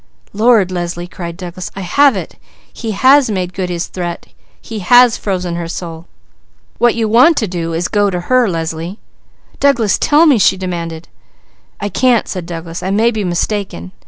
Lord, 0.33 0.71
Leslie!" 0.71 1.05
cried 1.05 1.37
Douglas, 1.37 1.69
"I 1.75 1.81
have 1.81 2.15
it! 2.15 2.35
He 2.73 2.89
has 2.89 3.29
made 3.29 3.53
good 3.53 3.69
his 3.69 3.85
threat. 3.85 4.25
He 4.59 4.79
has 4.79 5.15
frozen 5.15 5.57
her 5.57 5.67
soul! 5.67 6.07
What 6.79 6.95
you 6.95 7.07
want 7.07 7.37
to 7.37 7.47
do 7.47 7.73
is 7.73 7.83
to 7.83 7.91
go 7.91 8.09
to 8.09 8.21
her, 8.21 8.49
Leslie!" 8.49 8.97
"Douglas, 9.59 9.99
tell 9.99 10.25
me!" 10.25 10.39
she 10.39 10.57
demanded. 10.57 11.07
"I 11.79 11.89
can't!" 11.89 12.27
said 12.27 12.47
Douglas. 12.47 12.81
"I 12.81 12.89
may 12.89 13.11
be 13.11 13.23
mistaken. 13.23 13.91